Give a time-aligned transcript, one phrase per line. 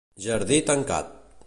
[0.25, 1.15] Jardí tancat.